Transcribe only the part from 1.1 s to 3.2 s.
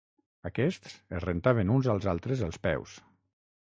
es rentaven uns als altres els peus.